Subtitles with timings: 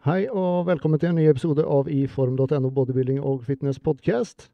[0.00, 4.46] Hei og velkommen til en ny episode av iform.no bodybuilding og fitness podcast.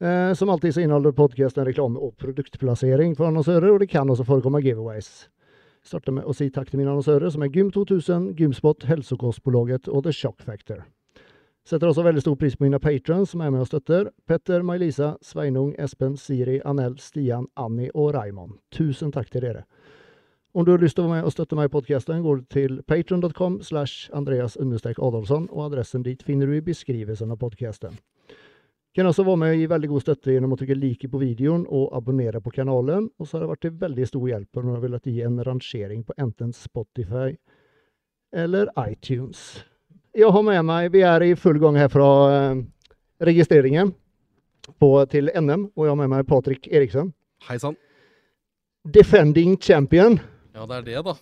[0.00, 4.24] Eh, som alltid så inneholder podcasten reklame og produktplassering for annonsører, og det kan også
[4.24, 5.26] forekomme giveaways.
[5.84, 10.16] Starter med å si takk til mine annonsører, som er Gym2000, Gymspot, Hälsokostbolaget og The
[10.16, 10.80] Shock Factor.
[11.68, 14.08] Setter også veldig stor pris på mine patrons som er med og støtter.
[14.24, 18.56] Petter, May-Lisa, Sveinung, Espen, Siri, Anel, Stian, Annie og Raymond.
[18.72, 19.66] Tusen takk til dere.
[20.58, 22.46] Om du har lyst til å være med og støtte meg i podkasten, går du
[22.50, 27.92] til patron.com slash Andreas Adolfsson, og adressen dit finner du i beskrivelsen av podkasten.
[28.90, 31.62] Kan også være med og gi veldig god støtte gjennom å trykke like på videoen
[31.62, 33.06] og abonnere på kanalen.
[33.20, 35.36] Og så har det vært til veldig stor hjelp når du har villet gi en
[35.46, 37.28] rangering på enten Spotify
[38.34, 39.60] eller iTunes.
[40.10, 42.64] Jeg har med meg Vi er i full gang her fra eh,
[43.30, 43.92] registreringen
[44.82, 47.14] på, til NM, og jeg har med meg Patrick Eriksen.
[47.46, 47.78] Hei sann.
[48.82, 50.18] Defending champion.
[50.58, 51.12] Ja, det er det, da.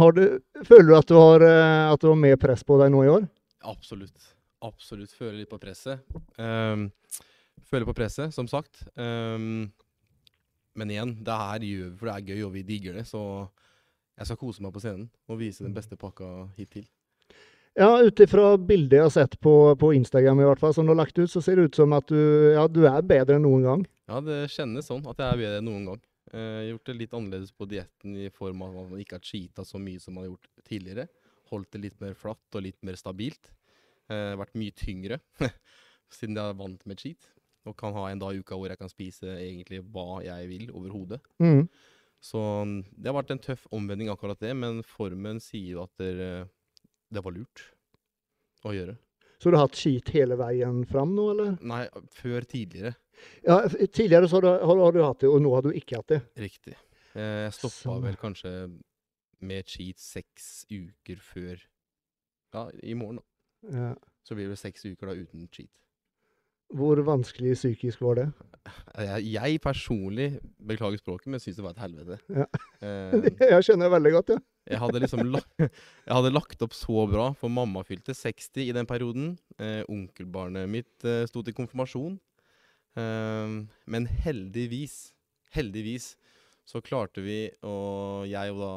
[0.00, 0.22] Har du,
[0.64, 3.10] føler du at du har, eh, at du har mer press på deg nå i
[3.12, 3.26] år?
[3.68, 4.30] Absolutt.
[4.64, 6.00] Absolutt føler litt på presset.
[6.40, 6.86] Um,
[7.68, 8.86] føler på presset, som sagt.
[8.96, 9.68] Um,
[10.72, 13.04] men igjen, det her gjør vi for det er gøy, og vi digger det.
[13.10, 13.20] Så
[14.16, 16.88] jeg skal kose meg på scenen og vise den beste pakka hittil.
[17.76, 20.94] Ja, ut ifra bildet jeg har sett på, på, Instagram, i hvert fall, som du
[20.94, 22.18] har lagt ut, så ser det ut som at du,
[22.54, 23.86] ja, du er bedre enn noen gang.
[24.08, 26.02] Ja, det kjennes sånn at jeg er bedre enn noen gang.
[26.34, 29.62] Uh, gjort det litt annerledes på dietten i form av at man ikke har cheata
[29.66, 31.06] så mye som man har gjort tidligere.
[31.52, 33.52] Holdt det litt mer flatt og litt mer stabilt.
[34.10, 35.20] Uh, vært mye tyngre
[36.16, 37.30] siden jeg er vant med cheat.
[37.64, 40.74] Og kan ha en dag i uka hvor jeg kan spise egentlig hva jeg vil
[40.74, 41.22] overhodet.
[41.40, 41.68] Mm.
[42.24, 45.92] Så mm, det har vært en tøff omvending akkurat det, men formen sier jo at
[46.00, 46.12] det,
[47.12, 47.66] det var lurt
[48.64, 48.96] å gjøre.
[49.38, 51.56] Så du har hatt cheat hele veien fram nå, eller?
[51.60, 51.84] Nei,
[52.16, 52.94] før tidligere.
[53.46, 56.12] Ja, tidligere så har du, har, du hatt det, og nå har du ikke hatt
[56.14, 56.20] det?
[56.40, 56.76] Riktig.
[57.14, 58.54] Eh, jeg stoppa vel kanskje
[59.44, 61.56] med cheat seks uker før
[62.54, 63.24] Ja, i morgen, da.
[63.74, 63.94] Ja.
[64.24, 65.72] Så blir det seks uker da uten cheat.
[66.74, 68.26] Hvor vanskelig psykisk var det?
[68.96, 70.28] Jeg, jeg personlig,
[70.64, 72.16] beklager språket, men syns det var et helvete.
[72.32, 72.46] Ja.
[72.80, 74.38] Eh, jeg skjønner veldig godt, ja.
[74.72, 78.72] jeg, hadde liksom lagt, jeg hadde lagt opp så bra, for mamma fylte 60 i
[78.76, 79.34] den perioden.
[79.60, 82.16] Eh, onkelbarnet mitt eh, sto til konfirmasjon.
[82.98, 83.56] Eh,
[83.90, 84.98] men heldigvis,
[85.54, 86.14] heldigvis,
[86.64, 88.74] så klarte vi, og jeg og da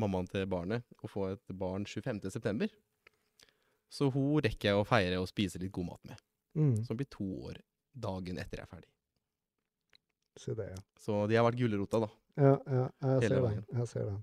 [0.00, 2.70] mammaen til barnet, å få et barn 25.9.
[3.92, 6.24] Så hun rekker jeg å feire og spise litt god mat med.
[6.56, 6.74] Mm.
[6.86, 7.60] Som blir to år
[7.92, 8.88] dagen etter jeg er ferdig.
[10.40, 10.82] Se det, ja.
[11.00, 12.10] Så de har vært gulrota, da.
[12.40, 13.56] Ja, ja jeg, ser det.
[13.76, 14.20] jeg ser det.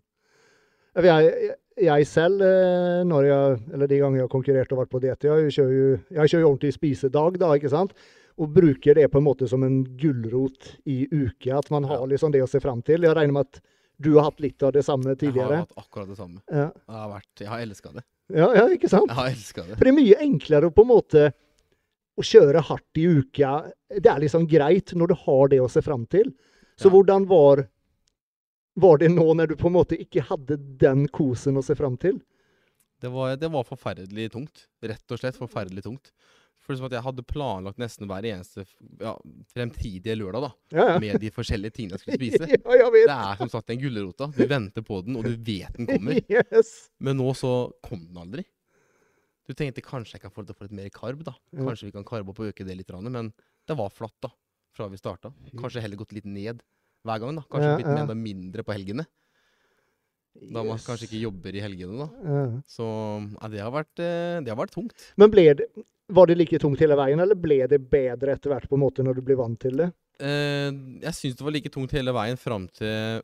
[1.06, 1.52] Jeg,
[1.86, 5.28] jeg, selv, eh, når jeg, eller de gangene jeg har konkurrert og vært på diett,
[5.30, 7.94] jeg kjører jo jeg kjører jo ordentlig spisedag, da, ikke sant?
[8.40, 12.32] Og bruker det på en måte som en gulrot i uka, at man har liksom
[12.32, 13.04] det å se fram til.
[13.04, 13.60] Jeg regner med at
[14.00, 15.58] du har hatt litt av det samme tidligere?
[15.58, 16.40] Jeg har hatt akkurat det samme.
[16.48, 18.04] Ja, Jeg har, vært, jeg har elska det.
[18.32, 19.12] ja, ja ikke sant?
[19.12, 19.34] Jeg har
[19.68, 19.76] det.
[19.76, 21.26] For det er mye enklere på en måte
[22.20, 23.52] å kjøre hardt i uka.
[23.92, 26.32] Det er liksom greit når du har det å se fram til.
[26.80, 26.94] Så Ja.
[26.96, 27.66] hvordan var,
[28.80, 31.98] var det nå når du på en måte ikke hadde den kosen å se fram
[32.00, 32.22] til?
[33.02, 34.68] Det var, det var forferdelig tungt.
[34.84, 36.12] Rett og slett forferdelig tungt.
[36.70, 38.64] Det som at jeg hadde planlagt nesten hver eneste
[39.02, 39.16] ja,
[39.54, 41.00] fremtidige lørdag da, Ja, ja.
[41.02, 42.48] med de forskjellige tingene jeg skulle spise.
[42.54, 43.08] ja, jeg vet.
[43.10, 44.28] Det er som sagt den gulrota.
[44.38, 46.22] Du venter på den, og du vet den kommer.
[46.30, 46.74] Yes.
[47.02, 47.54] Men nå så
[47.86, 48.46] kom den aldri.
[49.50, 51.34] Du tenkte kanskje jeg kan få, få litt mer karb, da.
[51.58, 53.32] Kanskje vi kan karbe opp og øke det litt, men
[53.66, 54.30] det var flatt da,
[54.78, 55.32] fra vi starta.
[55.58, 56.62] Kanskje heller gått litt ned
[57.08, 57.40] hver gang.
[57.40, 57.46] da.
[57.50, 59.08] Kanskje blitt enda mindre på helgene.
[60.40, 60.86] Da man Yes.
[60.86, 62.08] kanskje ikke jobber i helgene, da.
[62.30, 62.44] Ja.
[62.70, 62.86] Så
[63.42, 65.08] ja, det, har vært, eh, det har vært tungt.
[65.18, 65.66] Men ble det,
[66.10, 69.04] var det like tungt hele veien, eller ble det bedre etter hvert på en måte
[69.06, 69.90] når du ble vant til det?
[70.20, 70.70] Eh,
[71.06, 73.22] jeg syns det var like tungt hele veien fram til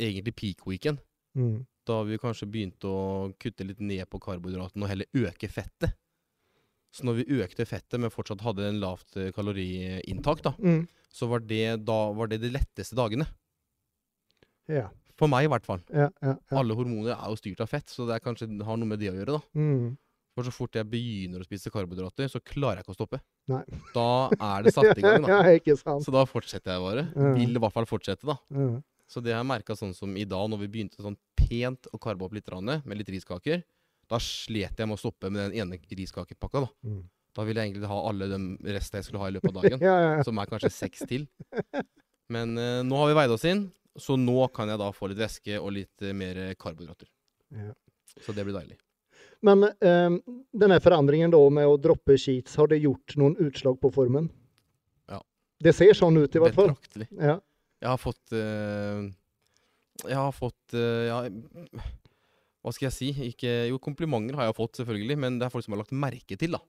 [0.00, 0.98] egentlig peak weekend.
[1.36, 1.64] Mm.
[1.86, 5.92] Da vi kanskje begynte å kutte litt ned på karbohydratene og heller øke fettet.
[6.96, 10.86] Så når vi økte fettet, men fortsatt hadde en lavt eh, kaloriinntak, da, Mm.
[11.12, 13.26] så var det, da var det de letteste dagene.
[14.68, 14.88] Ja.
[15.16, 15.80] For meg, i hvert fall.
[15.92, 16.56] Ja, ja, ja.
[16.58, 19.16] Alle hormoner er jo styrt av fett, så det kanskje har noe med det å
[19.16, 19.36] gjøre.
[19.38, 19.60] da.
[19.60, 19.96] Mm.
[20.36, 23.20] For så fort jeg begynner å spise karbohydrater, så klarer jeg ikke å stoppe.
[23.48, 23.62] Nei.
[23.94, 25.30] Da er det satt i gang, da.
[25.32, 26.04] ja, ikke sant.
[26.04, 27.06] Så da fortsetter jeg bare.
[27.16, 27.30] Ja.
[27.38, 28.36] Vil i hvert fall fortsette, da.
[28.52, 28.68] Ja.
[29.08, 32.00] Så det har jeg merka sånn som i dag, når vi begynte sånn pent å
[32.02, 33.62] karbe opp litt med litt riskaker.
[34.10, 36.66] Da slet jeg med å stoppe med den ene riskakepakka.
[36.66, 37.04] Da Mm.
[37.36, 38.36] Da ville jeg egentlig ha alle de
[38.72, 39.80] restene jeg skulle ha i løpet av dagen.
[39.84, 40.22] Ja, ja, ja.
[40.24, 41.26] Som er kanskje seks til.
[42.32, 45.20] Men eh, nå har vi veid oss inn, så nå kan jeg da få litt
[45.20, 47.10] væske og litt eh, mer karbohydrater.
[47.52, 47.74] Ja.
[48.24, 48.78] Så det blir deilig.
[49.44, 50.16] Men eh,
[50.56, 54.30] denne forandringen da med å droppe sheets, har det gjort noen utslag på formen?
[55.10, 55.20] Ja.
[55.62, 56.72] Det ser sånn ut i hvert fall.
[56.72, 57.08] Betraktelig.
[57.20, 57.36] Ja.
[57.82, 59.02] Jeg har fått eh,
[60.06, 61.18] Jeg har fått eh, ja,
[62.64, 63.10] Hva skal jeg si?
[63.28, 66.38] Ikke, jo, komplimenter har jeg fått, selvfølgelig, men det er folk som har lagt merke
[66.40, 66.62] til da,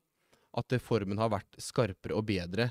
[0.59, 2.67] at formen har vært skarpere og bedre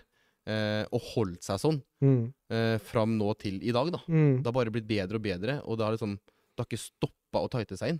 [0.46, 2.26] eh, og holdt seg sånn Mm.
[2.52, 3.88] eh, fram nå til i dag.
[3.94, 3.98] da.
[4.06, 4.42] Mm.
[4.42, 7.40] Det har bare blitt bedre og bedre, og det har liksom det har ikke stoppa
[7.42, 7.98] å tighte seg inn.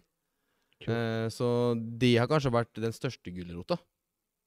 [0.86, 3.78] Eh, så det har kanskje vært den største gulrota.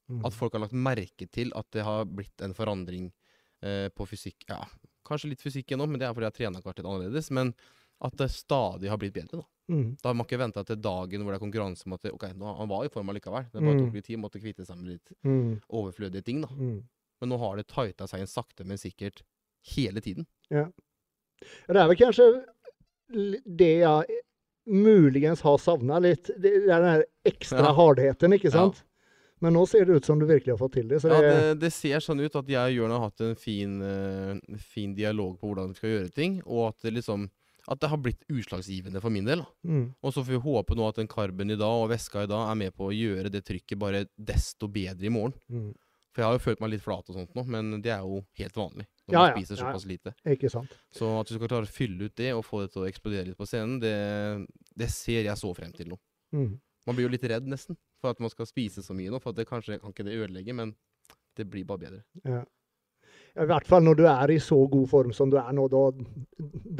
[0.09, 0.23] Mm.
[0.25, 3.11] At folk har lagt merke til at det har blitt en forandring
[3.61, 4.45] eh, på fysikk.
[4.49, 4.63] Ja,
[5.05, 7.29] kanskje litt fysikk ennå, men det er fordi jeg har trena litt annerledes.
[7.31, 7.53] Men
[8.01, 9.41] at det stadig har blitt bedre.
[9.41, 9.97] Da Mm.
[10.01, 12.23] Da har man ikke venta til dagen hvor det er konkurranse om at det, ok,
[12.33, 13.51] nå, han var i form allikevel.
[13.53, 13.83] Det bare Mm.
[13.85, 15.61] tok litt tid, måtte kvitte seg med litt Mm.
[15.69, 16.41] overflødige ting.
[16.41, 16.47] da.
[16.47, 16.89] Mm.
[17.21, 19.21] Men nå har det tighta seg inn sakte, men sikkert
[19.75, 20.25] hele tiden.
[20.49, 22.45] Det er vel kanskje
[23.45, 24.21] det jeg
[24.69, 26.29] muligens har savna litt.
[26.37, 27.73] Det det er den her ekstra Ja.
[27.73, 28.57] hardheten, ikke Ja.
[28.61, 28.83] sant?
[29.41, 30.99] Men nå ser det ut som du virkelig har fått til det.
[31.01, 33.35] Så Ja, det, det, det ser sånn ut at jeg og Jørn har hatt en
[33.35, 37.29] fin, uh, fin dialog på hvordan vi skal gjøre ting, og at det liksom
[37.69, 39.43] at det har blitt utslagsgivende for min del.
[39.63, 39.93] mm.
[40.01, 42.49] Og så får vi håpe nå at den karben i dag og væska i dag
[42.49, 45.33] er med på å gjøre det trykket bare desto bedre i morgen.
[45.51, 45.73] Mm.
[46.19, 48.17] For jeg har jo følt meg litt flat og sånt nå, men det er jo
[48.35, 49.69] helt vanlig når Ja, man spiser ja, ja.
[49.69, 50.11] såpass lite.
[50.27, 50.73] Ikke sant.
[50.91, 53.29] Så at du skal klare å fylle ut det og få det til å eksplodere
[53.29, 53.93] litt på scenen, det,
[54.75, 55.97] det ser jeg så frem til nå.
[56.35, 56.51] Mm.
[56.89, 59.31] Man blir jo litt redd nesten for at man skal spise så mye nå, for
[59.31, 60.75] at det kanskje kan ikke det ødelegge, men
[61.39, 62.03] det blir bare bedre.
[62.27, 62.43] Ja.
[63.35, 65.81] I hvert fall når du er i så god form som du er nå, da,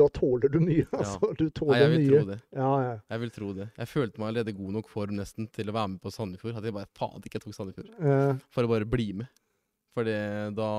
[0.02, 0.86] da tåler du mye.
[0.94, 1.20] Altså.
[1.38, 2.10] Du Nei, tåler jeg vil mye.
[2.20, 2.40] tro det.
[2.56, 2.96] Ja, ja.
[3.10, 3.68] Jeg vil tro det.
[3.78, 6.58] Jeg følte meg allerede god nok form nesten til å være med på Sandefjord.
[6.58, 7.92] At jeg bare faen ikke tok Sandefjord.
[8.00, 9.28] Eh, For å bare bli med.
[9.94, 10.70] For da,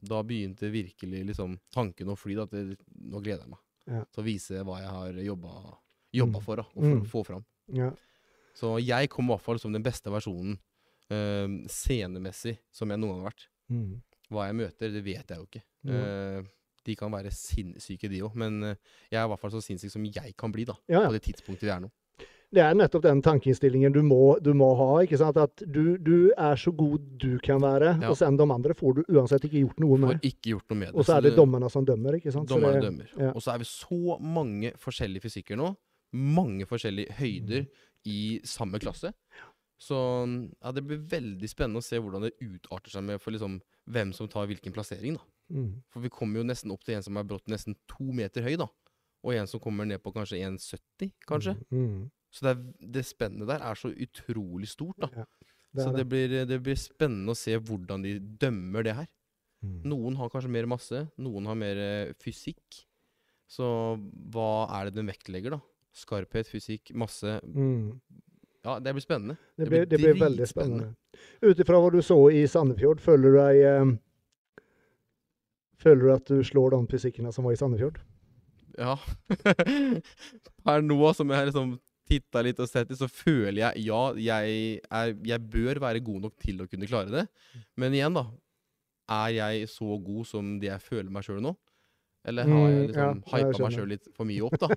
[0.00, 2.34] da begynte virkelig liksom tanken å fly.
[2.38, 4.04] Da, at det, nå gleder jeg meg Ja.
[4.10, 5.50] til å vise hva jeg har jobba,
[6.14, 6.42] jobba Mm.
[6.44, 6.56] for.
[6.56, 7.06] Da, og for Mm.
[7.06, 7.44] få fram.
[7.72, 7.90] ja.
[8.56, 10.58] Så jeg kom i hvert fall som den beste versjonen
[11.10, 13.44] uh, scenemessig som jeg noen gang har vært.
[13.70, 14.02] Mm.
[14.32, 15.62] Hva jeg møter, det vet jeg jo ikke.
[15.86, 15.92] Mm.
[16.00, 16.42] Eh,
[16.86, 18.34] de kan være sinnssyke, de òg.
[18.34, 18.76] Men eh,
[19.10, 21.06] jeg er i hvert fall så sinnssyk som jeg kan bli da, Ja, ja.
[21.08, 21.90] på det tidspunktet vi er nå.
[22.54, 25.00] Det er nettopp den tankeinnstillingen du må, du må ha.
[25.02, 25.36] ikke sant?
[25.36, 28.08] At du, du er så god du kan være, Ja.
[28.10, 30.20] og sen de andre får du uansett ikke gjort noe Får med.
[30.22, 30.94] ikke gjort noe med det.
[30.94, 32.14] Og så er det dommerne som dømmer.
[32.20, 32.48] ikke sant?
[32.48, 33.10] Så Dommerne det- dømmer.
[33.18, 33.32] ja.
[33.34, 35.72] Og så er vi så mange forskjellige fysikker nå.
[36.14, 37.68] Mange forskjellige høyder Mm.
[38.06, 39.12] i samme klasse.
[39.76, 39.96] Så
[40.62, 43.58] ja, det blir veldig spennende å se hvordan det utarter seg med for liksom
[43.92, 45.18] hvem som tar hvilken plassering.
[45.18, 45.26] da.
[45.52, 45.82] Mm.
[45.92, 48.56] For vi kommer jo nesten opp til en som er brått nesten to meter høy,
[48.60, 48.70] da.
[49.26, 51.56] Og en som kommer ned på kanskje 1,70, kanskje.
[51.74, 52.08] Mm.
[52.32, 55.10] Så det, er, det spennet der er så utrolig stort, da.
[55.22, 56.00] Ja, det så det.
[56.00, 59.08] det blir, det blir spennende å se hvordan de dømmer det her.
[59.64, 59.78] Mm.
[59.92, 62.82] Noen har kanskje mer masse, noen har mer eh, fysikk.
[63.50, 63.66] Så
[64.34, 65.60] hva er det den vektlegger, da?
[65.96, 67.98] Skarphet, fysikk, masse Mm.
[68.66, 69.36] Ja, det blir spennende.
[69.54, 70.88] Det, blir, det blir veldig spennende.
[71.40, 73.94] Ut ifra hva du så i Sandefjord, føler du deg eh,
[75.76, 78.00] Føler du at du slår de fysikkene som var i Sandefjord?
[78.80, 78.96] Ja.
[80.66, 81.76] Per nå som jeg liksom
[82.10, 86.26] titta litt og sett det, så føler jeg ja, jeg, er, jeg bør være god
[86.26, 87.24] nok til å kunne klare det.
[87.78, 88.26] Men igjen, da.
[89.14, 91.54] Er jeg så god som det jeg føler meg sjøl nå?
[92.26, 94.68] Eller har jeg Mm, liksom ja, hypa meg sjøl litt for mye opp, da?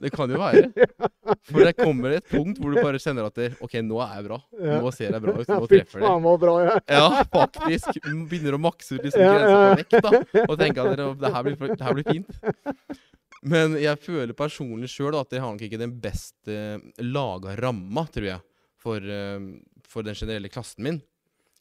[0.00, 0.62] Det kan jo være.
[1.48, 4.24] For det kommer et punkt hvor du bare kjenner at det, OK, nå er jeg
[4.26, 4.38] bra.
[4.64, 5.50] Nå ser jeg bra ut.
[5.50, 6.32] Nå treffer det.
[6.40, 6.78] bra!
[6.88, 7.98] Ja, faktisk.
[8.30, 10.44] Begynner å makse ut liksom grensa for vekt, da.
[10.48, 12.98] Og tenker at det, her blir, det her blir fint.
[13.44, 16.58] Men jeg føler personlig sjøl at jeg har nok ikke den beste
[17.04, 18.44] laga ramma, tror jeg,
[18.80, 19.50] for, eh,
[19.88, 21.02] for den generelle klassen min.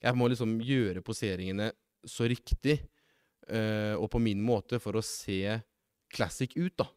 [0.04, 1.72] Jeg må liksom gjøre poseringene
[2.08, 2.80] så riktig
[3.50, 5.60] eh, og på min måte for å se
[6.14, 6.90] classic ut, da.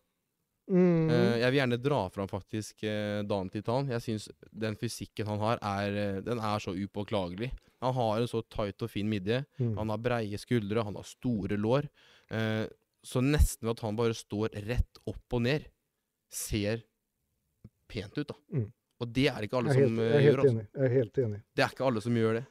[0.67, 1.07] Mm.
[1.07, 3.87] Uh, jeg vil gjerne dra fram faktisk uh, Dan Titan.
[3.93, 7.53] Jeg syns den fysikken han har, er, den er så upåklagelig.
[7.85, 9.45] Han har en så tight og fin midje.
[9.61, 9.76] Mm.
[9.79, 11.87] Han har breie skuldre, han har store lår.
[12.33, 12.67] Uh,
[13.07, 15.69] så nesten at han bare står rett opp og ned,
[16.33, 16.83] ser
[17.87, 18.37] pent ut, da.
[18.57, 18.67] Mm.
[18.97, 20.21] Og det er ikke alle som gjør.
[20.25, 20.67] helt Altså.
[20.67, 21.41] Jeg er helt enig.
[21.55, 22.45] Det er ikke alle som gjør det.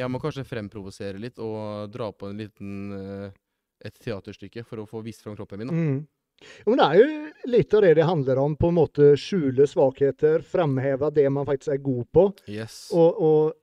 [0.00, 3.38] Jeg må kanskje fremprovosere litt og dra på en liten eh,
[3.84, 5.72] et teaterstykke for å få vist fram kroppen min.
[5.72, 6.00] Mm.
[6.40, 8.56] Jo, men det er jo litt av det det handler om.
[8.56, 12.26] På en måte skjule svakheter, fremheve det man faktisk er god på.
[12.48, 12.82] Yes.
[12.96, 13.56] Og, og,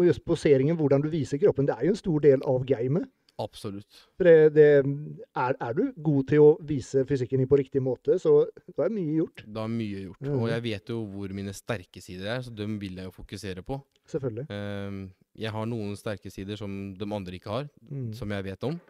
[0.00, 3.08] og just poseringen, hvordan du viser kroppen, det er jo en stor del av gamet.
[3.40, 4.00] Absolutt.
[4.20, 8.34] Det, det, er, er du god til å vise fysikken din på riktig måte, så
[8.76, 9.44] da er mye gjort.
[9.48, 10.20] Da er mye gjort.
[10.26, 10.36] Mhm.
[10.42, 13.64] Og jeg vet jo hvor mine sterke sider er, så dem vil jeg jo fokusere
[13.66, 13.80] på.
[14.10, 14.44] Selvfølgelig.
[14.52, 15.00] Ehm,
[15.38, 18.12] jeg har noen sterke sider som de andre ikke har, Mm.
[18.14, 18.80] som jeg vet om.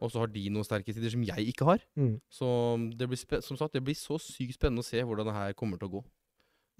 [0.00, 1.82] Og så har de noen sterke sider som jeg ikke har.
[1.98, 2.14] Mm.
[2.32, 2.46] Så
[2.96, 5.76] det blir, som sagt, det blir så sykt spennende å se hvordan det her kommer
[5.76, 6.04] til å gå.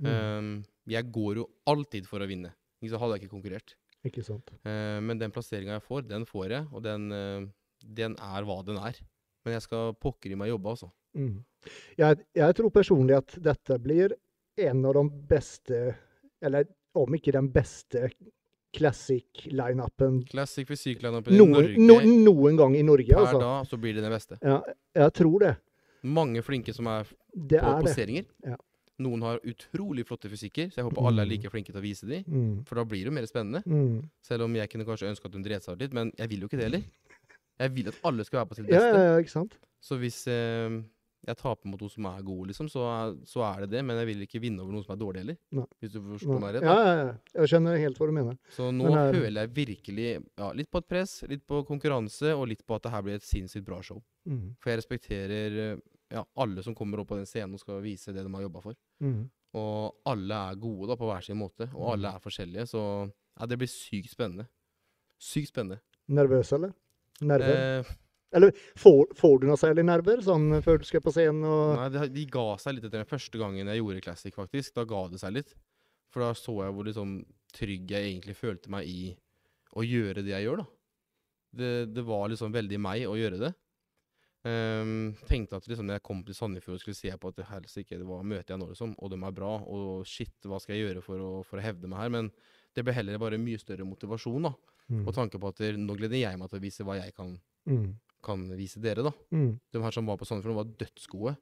[0.00, 0.64] Mm.
[0.88, 2.54] Jeg går jo alltid for å vinne.
[2.80, 3.74] Så hadde jeg ikke konkurrert.
[4.06, 4.52] Ikke sant.
[4.64, 7.44] Uh, men den plasseringa jeg får, den får jeg, og den, uh,
[7.84, 8.98] den er hva den er.
[9.44, 10.90] Men jeg skal pokker i meg jobbe, altså.
[11.16, 11.40] Mm.
[11.98, 14.14] Jeg, jeg tror personlig at dette blir
[14.60, 15.80] en av de beste,
[16.44, 18.10] eller om ikke den beste,
[18.70, 21.72] classic-lineupen Classic fysikk-lineupen i Norge.
[21.78, 21.96] no,
[22.30, 23.10] noen gang i Norge.
[23.10, 23.40] per Altså.
[23.42, 24.38] da, så blir det den beste.
[24.42, 24.60] Ja,
[24.94, 25.54] jeg tror det.
[26.06, 27.88] Mange flinke som er Det på er det.
[27.88, 28.24] poseringer.
[28.46, 28.56] Ja.
[29.00, 31.32] Noen har utrolig flotte fysikker, så jeg håper alle er Mm.
[31.32, 32.24] like flinke til å vise dem.
[32.28, 32.66] Mm.
[32.68, 33.62] For da blir det jo mer spennende.
[33.64, 34.04] Mm.
[34.22, 36.40] Selv om jeg kunne kanskje ønske at hun dreit seg ut litt, men jeg vil
[36.44, 36.84] jo ikke det heller.
[37.60, 38.94] Jeg vil at alle skal være på sitt beste.
[38.94, 39.56] ja, ja, ikke sant?
[39.80, 40.82] Så hvis eh,
[41.26, 42.84] jeg taper mot noen som er gode, liksom, så
[43.28, 43.84] så er det det.
[43.84, 45.36] Men jeg vil ikke vinne over noen som er dårlig heller.
[45.52, 45.64] Nei.
[45.80, 46.62] Hvis du forstår meg rett.
[46.64, 47.14] Ja, ja, ja.
[47.40, 48.38] Jeg skjønner helt hva du mener.
[48.50, 52.48] Så nå er- føler jeg virkelig ja, litt på et press, litt på konkurranse, og
[52.48, 54.02] litt på at det her blir et sinnssykt bra show.
[54.28, 54.56] Mm.
[54.60, 55.76] For jeg respekterer eh,
[56.10, 58.62] ja, alle som kommer opp på den scenen og skal vise det de har jobba
[58.64, 58.76] for.
[59.02, 59.28] Mm.
[59.58, 62.16] Og alle er gode da, på hver sin måte, og alle Mm.
[62.16, 62.66] er forskjellige.
[62.70, 62.82] Så
[63.38, 64.46] ja, det blir sykt spennende.
[65.18, 65.80] Sykt spennende.
[66.08, 66.72] Nervøs, eller?
[67.20, 67.56] Nerver?
[67.80, 67.96] Eh,
[68.78, 71.42] Får, får du noe særlig nerver sånn før du skal på scenen?
[71.42, 74.74] Nei, de, de ga seg litt etter den første gangen jeg gjorde Classic, faktisk.
[74.76, 75.50] Da ga det seg litt.
[76.14, 77.16] For da så jeg hvor liksom
[77.58, 79.16] trygg jeg egentlig følte meg i
[79.74, 80.66] å gjøre det jeg gjør, da.
[81.58, 83.50] Det, det var liksom veldig meg å gjøre det.
[84.48, 87.82] Ehm, tenkte at liksom når jeg kom til Sandefjord og skulle se på at det
[87.82, 90.86] ikke hva møter jeg nå, liksom, og de er bra, og shit, hva skal jeg
[90.86, 92.12] gjøre for å, for å hevde meg her?
[92.14, 92.30] Men
[92.74, 94.54] det ble heller bare mye større motivasjon, da.
[94.88, 95.02] Mm.
[95.06, 97.36] Og tanke på at det, nå gleder jeg meg til å vise hva jeg kan,
[97.68, 97.90] Mm.
[98.24, 99.12] kan vise dere, da.
[99.30, 99.60] Mm.
[99.70, 101.36] De her som var på Sandefjord, var dødsgode.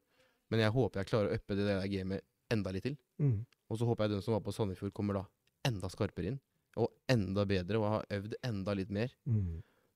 [0.51, 2.97] Men jeg håper jeg klarer å uppe det der gamet enda litt til.
[3.23, 3.45] Mm.
[3.71, 5.25] Og så håper jeg de som var på Sandefjord, kommer da
[5.69, 6.41] enda skarpere inn.
[6.77, 9.15] Og enda bedre, og har øvd enda litt mer.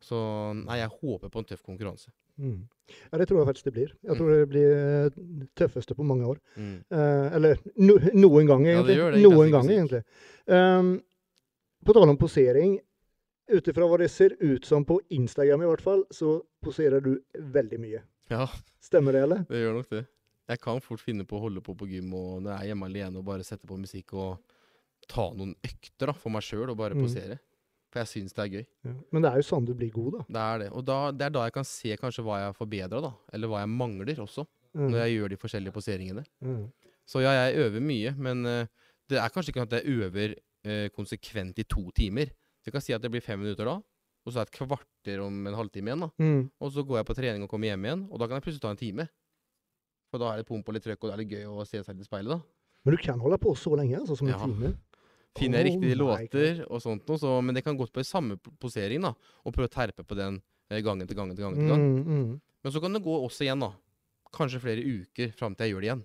[0.02, 0.06] Mm.
[0.08, 0.18] Så
[0.66, 2.10] nei, jeg håper på en tøff konkurranse.
[2.40, 2.66] Mm.
[3.12, 3.90] Ja, det tror jeg faktisk det blir.
[4.02, 4.18] Jeg Mm.
[4.18, 6.38] tror det blir eh, tøffeste på mange år.
[6.56, 6.84] Mm.
[6.90, 10.02] Eh, eller no, noen gang, Ja, det det noen gang, egentlig.
[10.48, 11.02] Um,
[11.84, 12.80] på tale om posering.
[13.52, 17.20] Ut ifra hva det ser ut som på Instagram, i hvert fall, så poserer du
[17.36, 18.02] veldig mye.
[18.30, 18.46] Ja,
[18.80, 19.44] Stemmer det, eller?
[19.48, 20.06] det gjør nok det.
[20.48, 22.86] Jeg kan fort finne på å holde på på gym og når jeg er hjemme
[22.88, 24.38] alene og bare sette på musikk og
[25.08, 27.38] ta noen økter da, for meg sjøl og bare Mm.
[27.92, 28.62] For jeg syns det er gøy.
[28.88, 28.92] Ja.
[29.12, 30.22] Men det er jo sånn du blir god, da.
[30.32, 30.68] Det er det.
[30.72, 33.10] Og da, det er da jeg kan se kanskje hva jeg har forbedra, da.
[33.36, 34.46] Eller hva jeg mangler også.
[34.72, 34.86] Mm.
[34.88, 36.24] Når jeg gjør de forskjellige poseringene.
[36.40, 36.62] Mm.
[37.12, 38.64] Så ja, jeg øver mye, men uh,
[39.12, 42.32] det er kanskje ikke at jeg øver uh, konsekvent i to timer.
[42.62, 43.74] Så jeg kan si at det blir fem minutter da,
[44.24, 46.06] og så er det et kvarter om en halvtime igjen.
[46.06, 46.08] da.
[46.22, 46.42] Mm.
[46.62, 48.64] Og så går jeg på trening og kommer hjem igjen, og da kan jeg plutselig
[48.64, 49.08] ta en time.
[50.12, 51.82] For da er det pump og litt trøkk, og det er litt gøy å se
[51.82, 52.40] seg litt i speilet, da.
[52.86, 54.40] Men du kan holde på så lenge, altså, som en Ja.
[54.46, 54.72] time?
[55.38, 58.36] Finner jeg Oh riktige låter og sånt noe, så, men det kan godt på samme
[58.60, 59.14] posering, da.
[59.46, 61.82] Og prøve å terpe på den eh, gangen til gangen til gangen gang.
[61.82, 62.40] Mm, mm.
[62.62, 63.72] Men så kan det gå også igjen, da.
[64.32, 66.02] Kanskje flere uker fram til jeg gjør det igjen.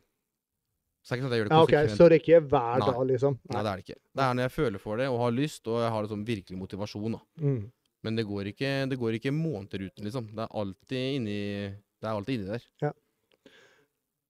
[1.03, 1.89] Så det er ikke sånn at jeg gjør det Ja, okay.
[1.95, 2.87] Så det er ikke hver Nei.
[2.87, 3.35] dag, liksom?
[3.47, 3.99] Nei, det er det ikke.
[4.19, 6.61] Det er når jeg føler for det og har lyst, og jeg har liksom virkelig
[6.61, 7.17] motivasjon.
[7.17, 7.21] da.
[7.43, 7.59] Mm.
[8.07, 10.31] Men det går ikke, det går ikke måneder uten, liksom.
[10.35, 11.37] Det er alltid inni,
[11.73, 12.95] det er alltid inni der.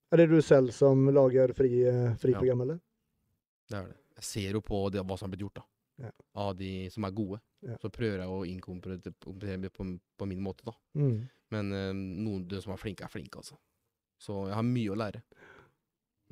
[0.07, 2.13] Er det du selv som lager fri, ja.
[2.15, 2.77] eller?
[3.67, 3.97] Det er det.
[4.17, 5.65] Jeg ser jo på det, hva som har blitt gjort, da.
[6.07, 6.11] Ja.
[6.41, 7.39] Av de som er gode.
[7.65, 7.77] Ja.
[7.81, 9.01] Så prøver jeg å inkorporere
[9.61, 9.85] det på,
[10.17, 10.73] på min måte, da.
[10.97, 11.27] Mm.
[11.53, 13.57] Men uh, noen de som er flinke, er flinke, altså.
[14.21, 15.21] Så jeg har mye å lære.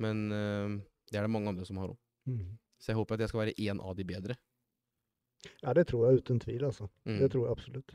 [0.02, 0.76] Men uh,
[1.10, 1.98] det er det mange andre som har òg.
[2.28, 2.56] Mm.
[2.82, 4.36] Så jeg håper at jeg skal være en av de bedre.
[5.62, 6.88] Ja, det tror jeg uten tvil, altså.
[7.06, 7.18] Mm.
[7.22, 7.94] Det tror jeg absolutt.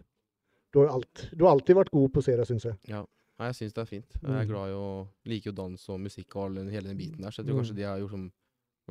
[0.72, 2.78] Du har, alt, du har alltid vært god på posere, syns jeg.
[2.92, 3.04] Ja,
[3.42, 4.16] Nei, jeg syns det er fint.
[4.22, 4.50] Jeg er Mm.
[4.52, 4.88] glad i å
[5.26, 7.58] like jo dans og musikk og all den, hele den biten der, så jeg tror
[7.58, 7.78] kanskje Mm.
[7.80, 8.26] det har gjort som,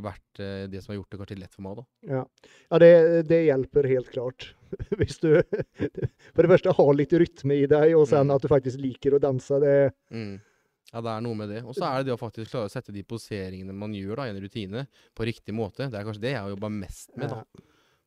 [0.04, 1.84] vært eh, det som har gjort det kanskje lett for meg, da.
[2.16, 2.22] Ja,
[2.70, 2.90] ja det,
[3.30, 4.50] det hjelper helt klart.
[5.00, 5.30] Hvis du
[6.34, 8.34] for det første har litt rytme i deg, og sen Mm.
[8.36, 9.60] at du faktisk liker å danse.
[9.62, 9.74] Det,
[10.12, 10.38] Mm.
[10.90, 11.60] Ja, det er noe med det.
[11.62, 14.24] Og så er det det å faktisk klare å sette de poseringene man gjør da,
[14.26, 15.86] i en rutine, på riktig måte.
[15.86, 17.44] Det er kanskje det jeg har jobba mest med, da.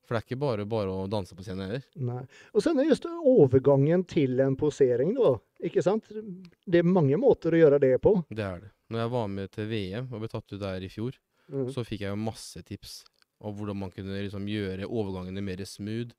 [0.03, 1.85] For det er ikke bare bare å danse på scenen heller.
[1.95, 2.25] nei.
[2.51, 5.37] Og så er det just overgangen til en posering, da.
[5.63, 6.09] Ikke sant?
[6.11, 8.17] Det er mange måter å gjøre det på.
[8.27, 8.71] Det er det.
[8.91, 11.15] Når jeg var med til VM og ble tatt ut der i fjor,
[11.53, 11.67] Mm.
[11.73, 13.03] så fikk jeg jo masse tips
[13.43, 16.15] om hvordan man kunne liksom gjøre overgangene mer smooth.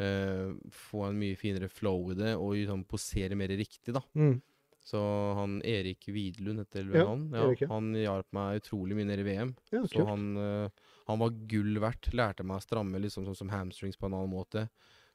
[0.00, 4.02] Uh, få en mye finere flow i det, og liksom posere mer riktig, da.
[4.18, 4.40] Mm.
[4.82, 4.98] Så
[5.38, 7.28] han Erik Widlund heter vel Ja, han.
[7.38, 7.68] Erik, ja.
[7.70, 9.52] Han hjalp meg utrolig mye nede i VM.
[9.70, 12.10] Ja, Så han, uh, han var gull verdt.
[12.18, 14.66] Lærte meg å stramme liksom sånn som hamstrings på en annen måte.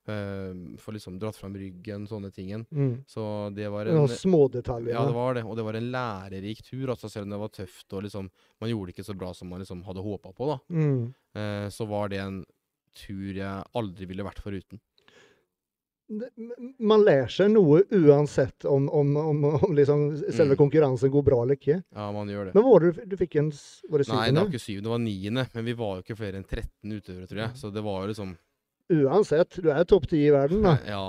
[0.07, 2.65] Uh, Få liksom dratt fram ryggen, sånne tingen.
[2.71, 3.03] Mm.
[3.11, 3.23] Så
[3.55, 4.93] det var en små smådetaljer.
[4.95, 5.43] Ja, det var det.
[5.43, 8.29] Og det var en lærerik tur, altså selv om det var tøft og liksom
[8.61, 10.59] Man gjorde det ikke så bra som man liksom hadde håpa på, da.
[10.71, 11.01] Mm.
[11.35, 12.39] Uh, så var det en
[12.97, 14.79] tur jeg aldri ville vært foruten.
[16.79, 20.59] Man lærer seg noe uansett om, om, om, om liksom selve Mm.
[20.61, 21.81] konkurransen går bra eller ikke.
[21.91, 22.53] Ja, man gjør det.
[22.55, 24.93] Men var det du, du fikk en Var det Nei, det var ikke syvende, det
[24.93, 25.43] var niende.
[25.53, 27.51] Men vi var jo ikke flere enn 13 utøvere, tror jeg.
[27.59, 28.31] Så det var jo liksom
[28.93, 30.77] Uansett, du er topp ti i verden, da.
[30.87, 31.05] Ja.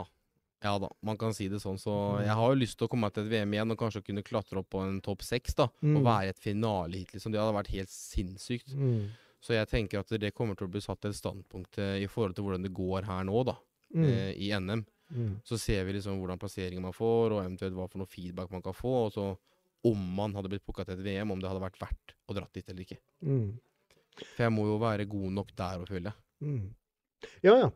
[0.65, 1.77] Ja da, man kan si det sånn.
[1.79, 4.01] Så jeg har jo lyst til å komme meg til et VM igjen og kanskje
[4.03, 5.55] kunne klatre opp på en topp seks.
[5.55, 5.97] da, Mm.
[5.97, 7.31] Og være et finalehit, liksom.
[7.31, 8.75] Det hadde vært helt sinnssykt.
[8.75, 9.11] Mm.
[9.41, 12.35] Så jeg tenker at det kommer til å bli satt et standpunkt eh, i forhold
[12.35, 13.55] til hvordan det går her nå, da,
[13.95, 14.05] Mm.
[14.05, 14.85] eh, i NM.
[15.15, 15.41] Mm.
[15.45, 18.61] Så ser vi liksom hvordan plasseringer man får, og eventuelt hva for noe feedback man
[18.61, 19.07] kan få.
[19.07, 19.39] Og så
[19.85, 22.53] om man hadde blitt plukka til et VM, om det hadde vært verdt å dratt
[22.53, 22.99] dit eller ikke.
[23.25, 23.59] Mm.
[24.35, 26.13] For jeg må jo være god nok der å føle.
[26.43, 26.75] Mm.
[27.43, 27.71] Ja, ja.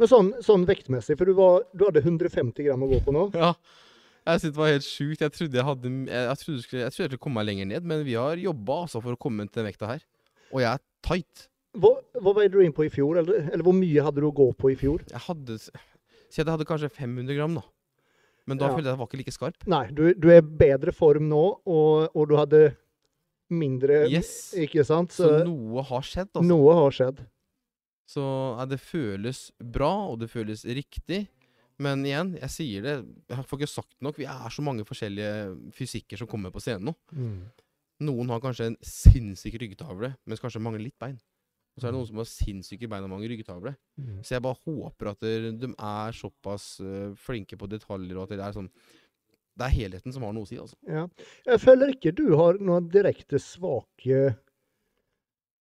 [0.00, 3.26] Men sånn, sånn vektmessig, for du, var, du hadde 150 gram å gå på nå.
[3.36, 3.52] Ja.
[4.26, 5.20] Jeg synes det var helt sjukt.
[5.22, 7.46] Jeg trodde jeg hadde Jeg, jeg trodde jeg skulle, jeg trodde jeg skulle komme meg
[7.50, 10.02] lenger ned, men vi har jobba altså for å komme til den vekta her.
[10.50, 11.44] Og jeg er tight.
[11.76, 11.92] Hva,
[12.24, 14.48] hva veide du inn på i fjor, eller, eller hvor mye hadde du å gå
[14.56, 15.04] på i fjor?
[15.12, 17.62] Jeg hadde Si at jeg hadde kanskje 500 gram, da.
[18.50, 18.74] Men da Ja.
[18.74, 19.66] følte jeg at jeg var ikke like skarp.
[19.70, 22.60] Nei, du, du er bedre form nå, og, og du hadde
[23.54, 24.54] mindre Yes.
[24.58, 25.14] Ikke sant?
[25.14, 26.46] Så Så, noe har skjedd, altså.
[26.48, 27.22] noe har skjedd.
[28.06, 31.24] Så ja, det føles bra, og det føles riktig.
[31.82, 32.96] Men igjen, jeg sier det,
[33.28, 34.18] jeg får ikke sagt nok.
[34.20, 36.94] Vi er så mange forskjellige fysikker som kommer på scenen nå.
[37.12, 37.40] Mm.
[38.06, 41.18] Noen har kanskje en sinnssyk ryggtavle, mens kanskje mangler litt bein.
[41.76, 43.74] Og så er det noen som har sinnssyke bein og mange ryggtavler.
[44.00, 44.20] Mm.
[44.24, 48.32] Så jeg bare håper at de, de er såpass eh, flinke på detaljer, og at
[48.32, 48.70] det er sånn
[49.56, 50.76] Det er helheten som har noe å si, altså.
[50.88, 51.04] Ja.
[51.48, 54.22] Jeg føler ikke du har noen direkte svake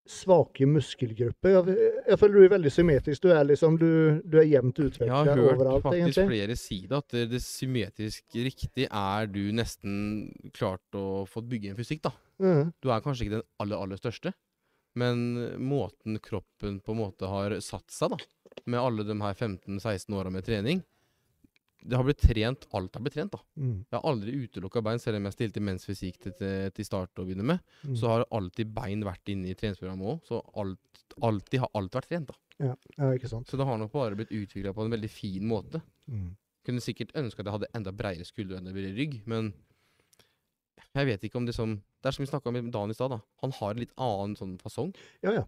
[0.06, 1.56] svake muskelgrupper.
[1.56, 3.24] Jeg, jeg føler du er veldig symmetrisk.
[3.24, 6.28] Du er liksom, du, du er jevnt Jeg har hørt overalt, faktisk egentlig.
[6.30, 9.96] flere si det, at det symmetrisk riktig er du nesten
[10.56, 12.14] klart å få bygge en fysikk, da.
[12.44, 12.74] Mm.
[12.84, 14.36] Du er kanskje ikke den aller, aller største,
[15.00, 15.26] men
[15.60, 20.32] måten kroppen på en måte har satt seg, da, med alle de her 15-16 åra
[20.34, 20.86] med trening
[21.86, 23.42] Det har blitt trent, alt har blitt trent, da.
[23.62, 23.76] Mm.
[23.84, 27.26] Jeg har aldri utelukka bein, selv om jeg stilte mens fysikk til, til, start å
[27.28, 27.62] begynne med.
[27.86, 27.98] Mm.
[28.00, 30.24] Så har alltid bein vært inne i treningsprogrammet òg.
[30.26, 32.40] Så alt, alltid har alt vært trent, da.
[32.64, 33.50] Ja, ikke sant.
[33.52, 35.84] Så det har nok bare blitt utvikla på en veldig fin måte.
[36.10, 36.34] Mm.
[36.66, 39.52] Kunne sikkert ønske at jeg hadde enda bredere skuldre enn det blir rygg, men
[40.96, 43.12] jeg vet ikke om det som Det er som vi snakka med Dan i stad,
[43.12, 43.20] da.
[43.42, 44.92] Han har en litt annen sånn fasong.
[45.26, 45.46] Ja, ja.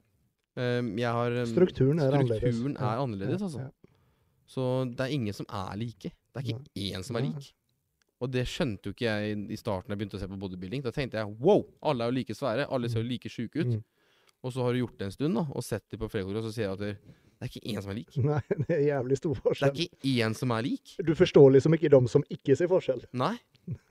[0.57, 2.41] Um, har um, Strukturen er annerledes.
[2.41, 3.67] Strukturen er annerledes, altså.
[3.67, 3.97] Ja.
[4.49, 6.09] Så det er ingen som er like.
[6.37, 7.51] Det er ikke én som er lik.
[8.17, 10.81] Og det skjønte jo ikke jeg i- starten da jeg begynte å se på bodybuilding.
[10.85, 13.75] Da tenkte jeg wow, alle er jo like svære, alle ser jo like sjuke ut.
[13.77, 13.83] Mm.
[14.45, 16.43] Og så har du gjort det en stund da, og sett det på flere og
[16.45, 16.97] så ser jeg at det,
[17.41, 18.15] er ikke én som er lik.
[18.17, 19.73] Nei, det er jævlig stor forskjell.
[19.73, 20.95] Det er ikke én som er lik.
[21.05, 23.03] Du forstår liksom ikke de som ikke ser forskjell.
[23.13, 23.35] Nei.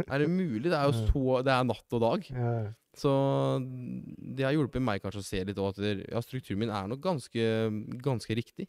[0.08, 0.64] Er det mulig?
[0.70, 2.26] Det er jo så Det er natt og dag.
[2.30, 2.72] Ja.
[2.96, 3.12] Så
[3.60, 6.88] det har hjulpet meg kanskje å se litt òg at det, ja, strukturen min er
[6.88, 7.44] nok ganske,
[8.02, 8.66] ganske riktig.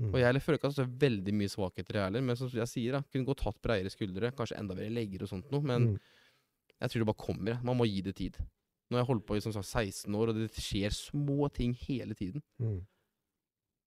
[0.00, 0.14] Mm.
[0.14, 2.68] Og jeg føler ikke at det er veldig mye svakheter jeg heller, men som jeg
[2.70, 5.90] sier, da, kunne godt hatt bredere skuldre, kanskje enda bedre legger og sånt noe, men
[5.92, 5.98] Mm.
[6.80, 7.52] jeg tror det bare kommer.
[7.52, 7.64] jeg.
[7.64, 8.38] Man må gi det tid.
[8.90, 11.74] Nå har jeg holdt på i som sagt 16 år, og det skjer små ting
[11.74, 12.42] hele tiden.
[12.58, 12.80] Mm.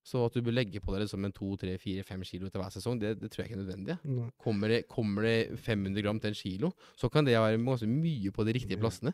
[0.03, 3.13] Så at du bør legge på deg liksom en 2-3-4-5 kilo til hver sesong, det,
[3.21, 3.95] det tror jeg ikke er nødvendig.
[4.43, 8.33] Kommer det, kommer det 500 gram til en kilo, så kan det være ganske mye
[8.35, 9.13] på de riktige plassene.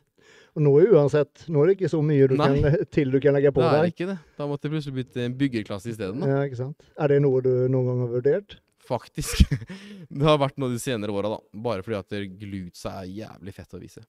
[0.57, 2.57] Og nå er uansett, nå er det ikke så mye du kan,
[2.89, 3.69] til du kan legge på deg.
[3.69, 3.93] Det er der.
[3.93, 4.17] ikke det.
[4.39, 6.25] Da måtte det plutselig blitt en byggerklasse isteden.
[6.25, 6.89] Ja, ikke sant?
[6.97, 8.57] Er det noe du noen gang har vurdert?
[8.89, 9.45] Faktisk.
[10.09, 11.37] Det har vært noe de senere åra, da.
[11.53, 14.01] Bare fordi at glutes er jævlig fett å vise.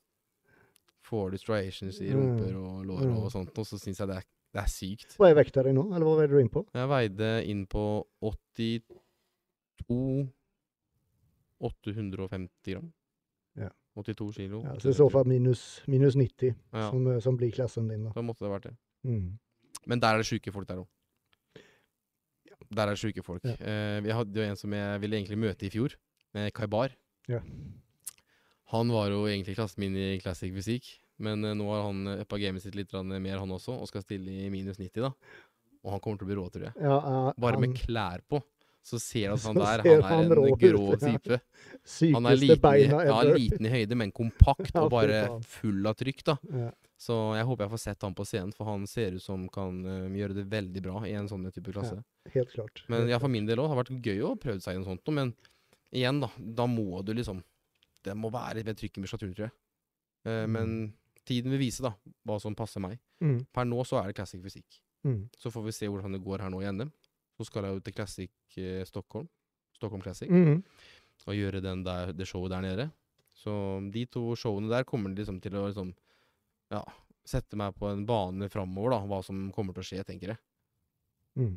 [1.04, 2.20] Får du striations i Mm.
[2.22, 3.16] rumper og lår Mm.
[3.20, 5.14] og sånt, og så syns jeg det er, det er sykt.
[5.18, 6.64] Hva er vekta di nå, eller hva veier du inn på?
[6.74, 7.84] Jeg veide inn på
[8.26, 10.28] 82
[11.60, 12.88] 850 gram.
[13.58, 13.68] Ja.
[13.98, 14.62] 82 kilo.
[14.64, 18.04] Ja, så I så fall minus, minus 90, Ja, som, som blir klassen din.
[18.06, 18.12] da.
[18.14, 18.76] da måtte det vært det.
[19.04, 19.34] Mm.
[19.90, 20.88] Men der er det sjuke folk der òg.
[22.70, 23.44] Der er det sjuke folk.
[23.44, 23.56] Ja.
[23.58, 25.96] Eh, vi hadde jo en som jeg ville egentlig møte i fjor,
[26.36, 26.94] med Kaibar.
[27.28, 27.40] Ja.
[28.70, 30.86] Han var jo egentlig klassen min i classic fysikk,
[31.22, 34.46] men eh, nå har han uppa gamet sitt litt mer, han også, og skal stille
[34.46, 35.12] i minus 90, da.
[35.80, 36.76] Og han kommer til å bli rå, tror jeg.
[36.82, 38.42] Ja, uh, Bare han, med klær på,
[38.84, 41.00] så ser du at han der, han han er en ut, grå ja.
[41.00, 41.40] type.
[42.16, 45.96] Han er liten, i, ja, liten i høyde, men kompakt Ja, og bare full av
[46.00, 46.36] trykk, da.
[46.64, 46.70] Ja.
[47.00, 49.78] Så jeg håper jeg får sett han på scenen, for han ser ut som kan
[49.88, 51.96] eh, gjøre det veldig bra i en sånn type klasse.
[52.34, 52.82] Helt klart.
[52.92, 53.70] Men ja, for min del òg.
[53.70, 55.32] Det har vært gøy å prøve seg i noe sånt noe, men
[55.96, 56.28] igjen, da.
[56.60, 57.40] Da må du liksom
[58.04, 59.56] Det må være litt mer trykk i muskulaturen, tror jeg.
[60.24, 60.52] Uh, Mm.
[60.52, 60.72] Men
[61.30, 61.94] tiden vil vise, da,
[62.26, 62.98] hva som passer meg.
[63.24, 64.80] Mm, Per nå så er det classic fysikk.
[65.06, 65.20] mm.
[65.38, 66.90] Så får vi se hvordan det går her nå i NM.
[67.38, 69.28] Så skal jeg jo til Classic eh, Stockholm.
[69.78, 70.28] Stockholm Classic.
[70.28, 70.58] Mm.
[71.24, 72.90] Og gjøre den der, det showet der nede.
[73.32, 73.52] Så
[73.94, 75.94] de to showene der kommer liksom til å liksom
[76.70, 76.82] Ja,
[77.24, 79.00] sette meg på en bane framover, da.
[79.08, 80.40] Hva som kommer til å skje, tenker jeg.
[81.40, 81.56] Mm.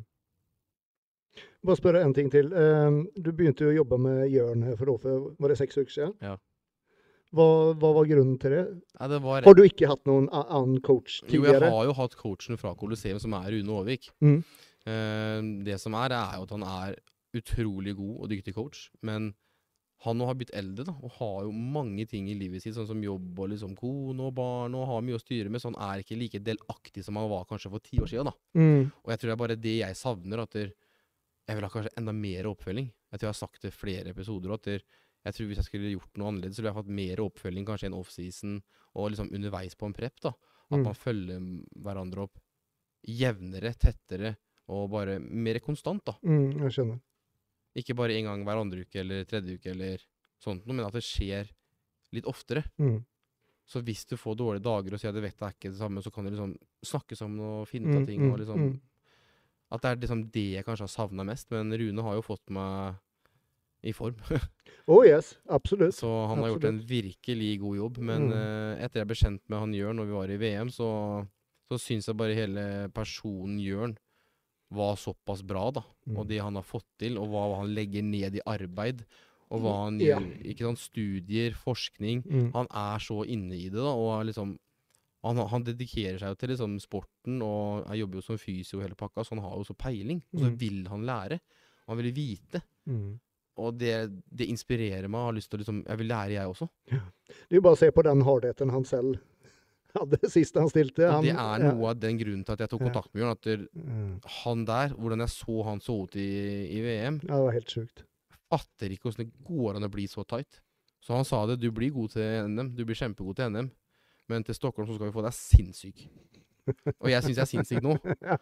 [1.64, 2.48] Bare spørre en ting til.
[2.52, 5.92] Eh, du begynte jo å jobbe med Jørn her for, Åfe, var det seks uker
[5.94, 6.16] siden?
[6.24, 6.36] Ja.
[7.34, 8.64] Hva, hva var grunnen til det?
[8.98, 11.58] Nei, det var Har du ikke hatt noen annen coach tidligere?
[11.58, 14.10] Jo, jeg har jo hatt coachen fra Colosseum, som er Rune Aavik.
[14.22, 14.36] Mm.
[14.84, 17.00] Eh, det som er, er jo at han er
[17.34, 19.32] utrolig god og dyktig coach, men
[20.04, 22.88] han nå har blitt eldre da, og har jo mange ting i livet sitt, sånn
[22.90, 25.78] som jobb og liksom kone og barn, og har mye å styre med, så han
[25.80, 28.28] er ikke like delaktig som han var kanskje for ti år siden.
[28.28, 28.60] da.
[28.60, 28.90] Mm.
[29.00, 32.14] Og jeg tror det er bare det jeg savner, at jeg vil ha kanskje enda
[32.16, 32.90] mer oppfølging.
[32.92, 34.84] Jeg tror jeg har sagt det i flere episoder, at der,
[35.24, 37.84] jeg tror hvis jeg skulle gjort noe annerledes, så ville jeg fått mer oppfølging kanskje
[37.88, 38.62] i en offseason,
[38.94, 40.20] og liksom underveis på en prep.
[40.20, 40.28] da.
[40.70, 40.84] At Mm.
[40.84, 41.40] man følger
[41.82, 42.38] hverandre opp
[43.06, 44.36] jevnere, tettere,
[44.68, 46.04] og bare mer konstant.
[46.04, 46.14] da.
[46.24, 47.00] Mm, jeg skjønner.
[47.76, 49.98] Ikke bare en gang hver andre uke eller tredje uke, eller
[50.40, 51.50] sånt noe, men at det skjer
[52.12, 52.64] litt oftere.
[52.78, 53.04] Mm.
[53.66, 56.12] Så hvis du får dårlige dager og sier at vekta er ikke det samme, så
[56.12, 58.20] kan du liksom snakke sammen og finne ut Mm, av ting.
[58.20, 58.80] mm, og liksom, mm.
[59.72, 61.50] At det er liksom det jeg kanskje har savna mest.
[61.50, 62.94] Men Rune har jo fått meg
[63.84, 64.16] i form.
[64.86, 65.94] Oh yes, absolutt.
[65.96, 67.98] Så han har gjort en virkelig god jobb.
[68.04, 68.32] Men Mm.
[68.36, 70.88] uh, etter jeg ble kjent med han Jørn når vi var i VM, så,
[71.72, 73.94] så syns jeg bare hele personen Jørn
[74.76, 75.80] var såpass bra, da.
[76.04, 76.18] Mm.
[76.20, 79.06] Og det han har fått til, og hva han legger ned i arbeid.
[79.48, 80.18] Og hva han Ja.
[80.20, 80.28] gjør.
[80.52, 82.20] Ikke sant, studier, forskning.
[82.28, 82.52] Mm.
[82.52, 83.88] Han er så inne i det, da.
[83.96, 84.58] Og liksom
[85.24, 88.94] han, han dedikerer seg jo til liksom sporten, og jeg jobber jo som fysio hele
[89.00, 90.20] pakka, så han har jo så peiling.
[90.34, 90.58] Og så Mm.
[90.60, 91.40] vil han lære.
[91.88, 92.60] Han vil vite.
[92.84, 93.14] Mm.
[93.56, 93.92] Og det,
[94.34, 95.36] det inspirerer meg.
[95.38, 96.68] Jeg liksom Jeg vil lære, jeg også.
[96.90, 96.98] Det
[97.50, 99.20] er jo bare å se på den hardheten han selv
[99.94, 101.06] hadde sist han stilte.
[101.06, 103.30] Han, det er noe av den grunnen til at jeg tok kontakt med Bjørn.
[103.36, 104.20] At det- Mm.
[104.42, 106.26] han der, hvordan jeg så han så ut i,
[106.74, 108.02] i VM, Ja, det var helt sjukt.
[108.50, 110.60] fatter ikke hvordan det går an å bli så tight.
[111.00, 111.60] Så han sa det.
[111.60, 112.74] Du blir god til NM.
[112.74, 113.70] Du blir kjempegod til NM.
[114.28, 116.08] Men til Stockholm så skal vi få deg sinnssyk.
[117.00, 117.94] Og jeg syns jeg er sinnssyk nå.
[118.24, 118.36] Ja?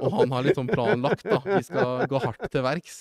[0.00, 1.40] Og han har litt sånn planlagt, da.
[1.46, 2.98] Vi skal gå hardt til verks.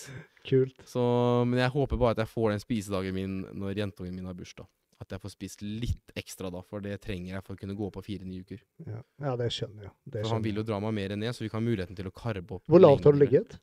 [0.47, 0.79] Kult.
[0.89, 1.03] Så,
[1.49, 4.67] men jeg håper bare at jeg får den spisedagen min når jentungen min har bursdag.
[5.03, 7.89] At jeg får spist litt ekstra da, for det trenger jeg for å kunne gå
[7.91, 8.61] på fire nye uker.
[8.87, 9.01] Ja.
[9.25, 9.93] ja, det skjønner jeg.
[10.15, 12.07] Det For han vil jo dra meg mer ned, så vi kan ha muligheten til
[12.07, 12.63] å karbe opp.
[12.71, 13.57] Hvor lavt har du ligget?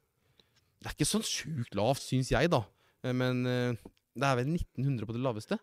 [0.80, 2.62] Det er ikke sånn sjukt lavt, syns jeg, da.
[3.04, 3.80] Eh, Men eh,
[4.20, 5.58] det er vel 1900 på det laveste.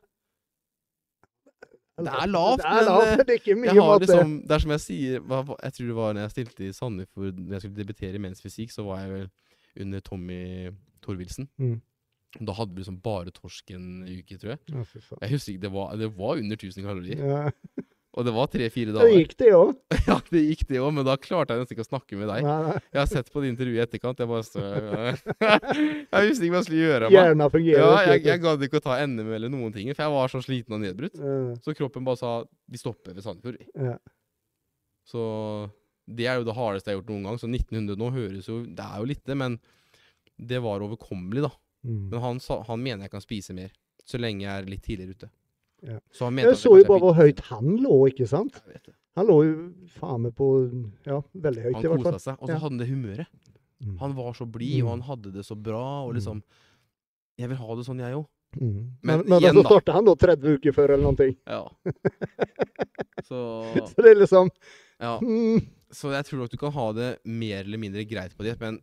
[1.97, 4.73] Det er lavt, Det er lavt, men, men det er mye liksom, det er som
[4.75, 8.19] jeg sier Jeg tror det var når jeg stilte i Sandefjord Når jeg skulle debutere
[8.19, 9.29] i menns fysikk, så var jeg vel
[9.81, 10.41] under Tommy
[11.05, 11.49] Torvilsen.
[11.61, 11.79] Mm.
[12.37, 14.61] Da hadde vi liksom bare torsk en uke, tror jeg.
[14.73, 14.83] Ja.
[15.21, 17.21] Jeg husker ikke, Det var, det var under 1000 kalorier.
[17.25, 17.49] Ja,
[18.17, 19.11] Og det var tre-fire dager.
[19.13, 19.73] det gikk det òg.
[20.09, 22.47] Ja, det gikk det òg, men da klarte jeg nesten ikke å snakke med deg.
[22.47, 22.77] Nei, nei.
[22.95, 24.23] Jeg har sett på det intervjuet i etterkant.
[24.23, 24.63] Jeg bare så,
[26.17, 27.11] Jeg visste ikke hva jeg skulle gjøre.
[27.13, 30.15] Hjernen fungerer Ja, jeg, jeg gadd ikke å ta NM eller noen ting, for jeg
[30.17, 31.19] var så sliten og nedbrutt.
[31.21, 31.51] Mm.
[31.61, 32.31] Så kroppen bare sa
[32.67, 33.61] vi stopper ved Sandefjord.
[33.77, 33.97] ja.
[35.07, 35.21] Så
[36.07, 37.37] det er jo det hardeste jeg har gjort noen gang.
[37.39, 39.55] Så 1900 nå høres jo Det er jo lite, men
[40.37, 41.51] det var overkommelig, da.
[41.87, 42.01] Mm.
[42.11, 43.71] Men han, han mener jeg kan spise mer,
[44.07, 45.29] så lenge jeg er litt tidligere ute.
[45.85, 45.99] Ja.
[46.11, 48.53] Så han Jeg så jo bare hvor høyt han lå, ikke sant?
[48.65, 48.93] Det.
[49.17, 50.47] Han lå jo faen meg på
[51.05, 52.13] Ja, veldig høyt Han i hvert fall.
[52.13, 52.59] kosa seg, og så Ja.
[52.59, 53.27] hadde han det humøret.
[53.83, 53.97] Mm.
[53.99, 54.85] Han var så blid, Mm.
[54.87, 56.41] og han hadde det så bra, og liksom
[57.39, 58.25] Jeg vil ha det sånn, jeg òg.
[58.57, 58.73] Mm.
[59.03, 61.35] Men Men, men igjen så starta han da 30 uker før eller noen ting.
[61.45, 61.67] Ja.
[63.27, 63.37] Så
[63.91, 64.49] Så det er liksom
[64.99, 65.19] Ja.
[65.19, 68.59] mm, Så jeg tror nok du kan ha det mer eller mindre greit på diett,
[68.59, 68.81] men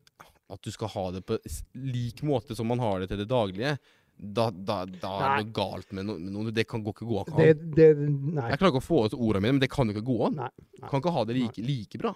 [0.50, 1.38] at du skal ha det på
[1.74, 3.78] lik måte som man har det til det daglige,
[4.16, 6.50] da, da, da er det noe galt med no- noe.
[6.54, 7.32] Det kan gå ikke gå an.
[7.36, 8.48] det, det Nei.
[8.52, 10.36] Jeg klarer ikke å få ut ordene mine, men det kan jo ikke gå an.
[10.42, 10.50] Nei,
[10.80, 12.14] nei, Kan ikke ha det like, like bra.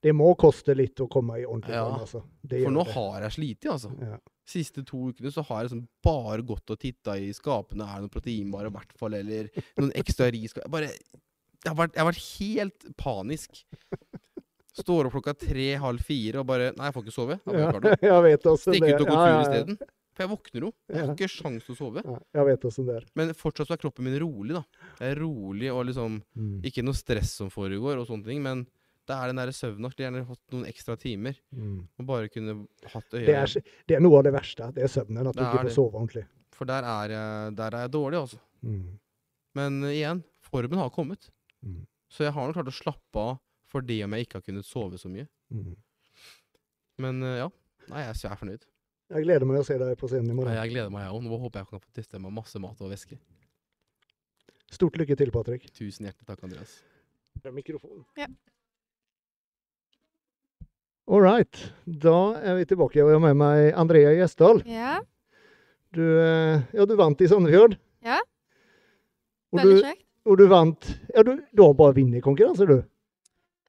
[0.00, 1.86] Det må koste litt å komme i ordentlig Ja.
[1.90, 2.22] altså.
[2.46, 2.92] Det For nå det.
[2.94, 3.90] har jeg slitt, altså.
[4.00, 4.18] ja.
[4.48, 7.82] Siste to ukene så har jeg liksom bare gått og titta i skapene.
[7.84, 10.54] Er det noen proteinbare i hvert fall, eller noen ekstra ris?
[10.54, 13.64] Jeg bare Jeg har vært, jeg har vært helt panisk.
[14.78, 17.40] Står opp klokka tre, halv fire og bare Nei, jeg får ikke sove.
[17.44, 19.78] Jeg, Ja, jeg vet også Stikk det ut og gå tur isteden.
[20.18, 20.68] For jeg våkner jo.
[20.90, 22.02] Jeg har ikke sjans til å sove.
[22.02, 23.04] Ja, jeg vet også det er.
[23.20, 24.64] Men fortsatt så er kroppen min rolig, da.
[24.98, 26.56] Jeg er rolig og liksom Mm.
[26.66, 28.64] Ikke noe stress som foregår og sånne ting, men
[29.06, 29.90] det er den der søvna.
[29.92, 31.38] Skulle gjerne hatt noen ekstra timer.
[31.54, 31.78] Mm.
[31.98, 34.68] Og bare kunne hatt øya Det, er, det er noe av det verste.
[34.74, 35.30] Det er søvnen.
[35.30, 36.24] At du ikke får sove ordentlig.
[36.58, 38.40] For der er jeg, der er jeg dårlig, altså.
[38.66, 38.98] Mm.
[39.54, 41.30] Men eh, igjen, formen har kommet.
[41.62, 41.84] Mm.
[42.10, 44.66] Så jeg har nok klart å slappe av for det om jeg ikke har kunnet
[44.66, 45.28] sove så mye.
[45.54, 45.76] Mm.
[47.06, 47.48] Men eh, ja.
[47.88, 48.66] Nei, jeg, jeg er fornøyd.
[49.08, 50.52] Jeg gleder meg å se deg på scenen i morgen.
[50.52, 51.22] Jeg gleder meg, jeg òg.
[51.24, 53.16] Nå håper jeg kan få teste meg masse mat og væske.
[54.70, 55.64] Stort lykke til, Patrick.
[55.72, 56.74] Tusen hjertelig takk, Andreas.
[57.40, 58.04] Det er mikrofonen.
[58.20, 58.26] Ja.
[61.08, 61.56] All right.
[61.88, 62.98] Da er vi tilbake.
[63.00, 64.60] Jeg har med meg Andrea Gjesdal.
[64.68, 64.98] Ja,
[65.96, 67.78] Du, eh, ja, du vant i Sandefjord.
[68.04, 68.18] Ja.
[69.56, 70.02] Veldig du, kjekt.
[70.28, 72.82] og du vant Ja, du, du har bare vunnet konkurranser, du.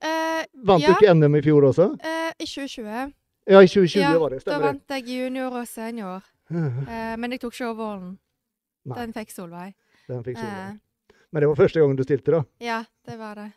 [0.04, 0.91] Eh, Vant Ja.
[0.91, 1.86] du ikke NM i fjor også?
[2.04, 3.13] eh, I 2020
[3.49, 4.41] Ja, i 2020 Ja, var det.
[4.43, 4.65] Stemmer det.
[4.67, 6.21] vant jeg junior og senior.
[6.89, 8.15] Eh, men jeg tok ikke overhånden.
[8.95, 9.73] Den fikk Solveig.
[10.09, 10.79] Den fikk Eh, Solveig.
[11.31, 12.39] Men det var første gangen du stilte, da?
[12.65, 13.51] ja, det var det.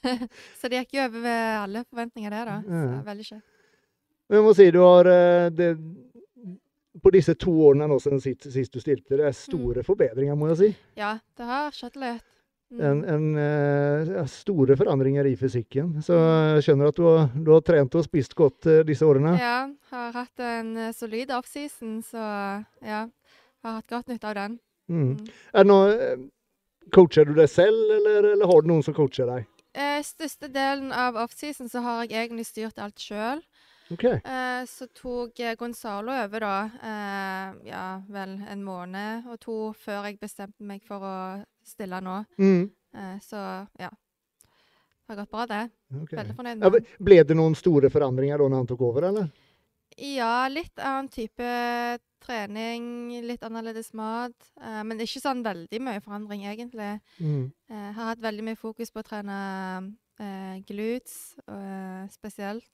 [0.60, 2.56] så det gikk jo over ved alle forventninger, det, da.
[2.68, 3.46] Så veldig kjekt.
[4.28, 5.70] Men jeg må si du har eh, det,
[7.02, 10.52] På disse to årene nå siden sist, sist du stilte, det er store forbedringer, må
[10.52, 10.68] jeg si.
[11.00, 12.28] Ja, det har skjedd litt.
[12.74, 12.84] Mm.
[12.90, 15.92] En, en, eh, store forandringer i fysikken.
[16.02, 16.16] Så
[16.56, 19.36] jeg skjønner at du har, du har trent og spist godt eh, disse årene.
[19.38, 19.58] Ja,
[19.94, 22.24] har hatt en eh, solid offseason, så
[22.82, 23.04] ja.
[23.64, 24.58] Har hatt godt nytte av den.
[24.90, 25.04] Mm.
[25.14, 25.28] Mm.
[25.54, 26.14] Er det noe,
[26.92, 29.46] coacher du deg selv, eller, eller har du noen som coacher deg?
[29.74, 33.40] Eh, største delen av offseason så har jeg egentlig styrt alt sjøl.
[33.94, 34.04] Ok.
[34.04, 36.56] Eh, så tok Gonzalo over, da.
[36.90, 41.16] Eh, ja, vel en måned og to før jeg bestemte meg for å
[41.64, 42.20] stille nå.
[42.38, 42.66] Mm.
[42.94, 43.38] Eh, så
[43.80, 43.90] ja.
[45.04, 45.64] Det har gått bra, det.
[46.02, 46.16] Okay.
[46.16, 49.32] Veldig fornøyd Ja, med ble det noen store forandringer da når han tok over, eller?
[50.00, 51.48] Ja, litt annen type
[52.24, 52.86] trening,
[53.28, 54.48] litt annerledes mat.
[54.62, 56.94] Eh, men ikke sånn veldig mye forandring, egentlig.
[57.20, 57.52] Mm.
[57.70, 59.36] Eh, har hatt veldig mye fokus på å trene
[60.18, 62.70] eh, glutes eh, spesielt.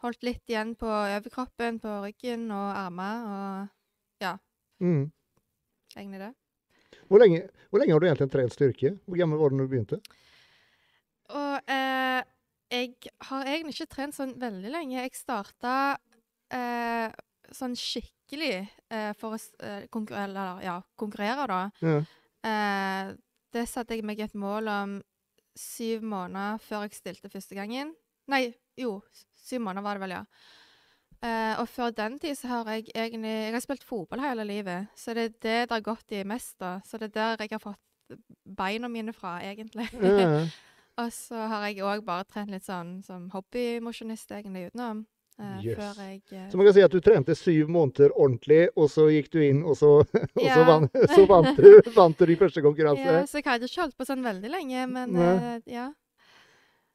[0.00, 3.68] Holdt litt igjen på overkroppen, på ryggen og armer, og
[4.80, 5.10] Mm.
[5.96, 6.30] egentlig det.
[7.08, 8.94] Hvor, lenge, hvor lenge har du egentlig trent styrke?
[9.04, 9.98] Hvor gammel var du når du begynte?
[11.36, 12.22] Og eh,
[12.72, 12.94] jeg
[13.28, 15.02] har egentlig ikke trent sånn veldig lenge.
[15.02, 15.74] Jeg starta
[16.54, 17.12] eh,
[17.52, 18.54] sånn skikkelig
[18.88, 21.60] eh, for å eh, konkurrere, eller, ja, konkurrere, da.
[21.84, 22.00] Ja.
[22.48, 23.12] Eh,
[23.52, 24.96] det satte jeg meg et mål om
[25.58, 27.92] syv måneder før jeg stilte første gangen.
[28.30, 28.46] Nei,
[28.80, 28.96] jo,
[29.40, 30.24] syv måneder var det vel, ja.
[31.20, 34.88] Uh, og før den tid så har jeg egentlig Jeg har spilt fotball hele livet,
[34.96, 36.78] så det er det det har gått i mest, da.
[36.86, 38.16] Så det er der jeg har fått
[38.56, 39.88] beina mine fra, egentlig.
[39.92, 40.48] Mm.
[41.02, 45.04] og så har jeg òg bare trent litt sånn som hobbymosjonist, egentlig, utenom.
[45.40, 45.76] Uh, Yes.
[45.76, 49.06] Før jeg uh, Så man kan si at du trente syv måneder ordentlig, og så
[49.08, 49.92] gikk du inn, og så,
[50.40, 53.04] og så, vant, så vant, du, vant du din første konkurranse.
[53.04, 55.16] ja, Så jeg hadde ikke holdt på sånn veldig lenge, men
[55.68, 55.90] ja.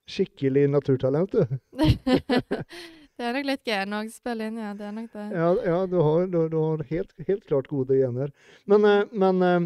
[0.10, 1.46] Skikkelig naturtalent, du.
[3.18, 4.74] det er nok litt gen å spille inn, ja.
[4.78, 5.28] Det er nok det.
[5.34, 8.34] Ja, ja du har, du, du har helt, helt klart gode gener.
[8.70, 9.60] Men, eh, men eh,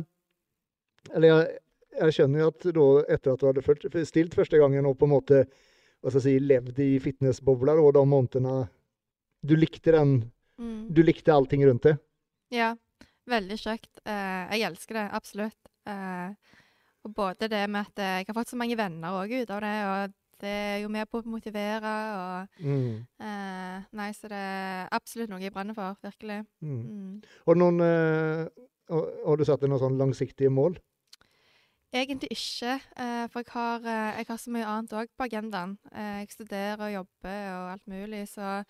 [1.15, 1.59] Eller jeg,
[1.99, 5.15] jeg skjønner jo at da, etter at du hadde stilt første gangen og på en
[5.17, 5.45] måte
[5.99, 8.59] hva skal jeg si, levd i fitnessbobla de månedene
[9.43, 10.21] Du likte den
[10.59, 10.93] Mm.
[10.93, 11.97] Du likte allting rundt det?
[12.49, 12.73] Ja,
[13.25, 14.01] veldig kjekt.
[14.03, 15.69] Eh, jeg elsker det, absolutt.
[15.87, 16.55] Eh,
[17.07, 19.75] og både det med at jeg har fått så mange venner òg ut av det,
[19.87, 23.05] og det er jo med på å motivere og Mm.
[23.19, 26.45] eh, Nei, så det er absolutt noe jeg brenner for, virkelig.
[26.61, 26.81] Mm.
[26.83, 27.23] Mm.
[27.45, 28.47] Du noen, eh,
[28.89, 30.77] har, du satt deg noen sånn langsiktige mål?
[31.91, 35.77] Egentlig ikke, eh, for jeg har, eh, jeg har så mye annet òg på agendaen.
[35.91, 38.63] Eh, jeg studerer og jobber og alt mulig, så